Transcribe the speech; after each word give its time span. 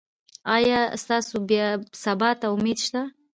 ایا 0.55 0.81
ستاسو 1.01 1.37
سبا 2.03 2.29
ته 2.39 2.45
امید 2.55 2.77
شته؟ 2.85 3.01